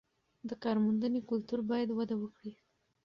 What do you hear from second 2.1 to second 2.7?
وکړي.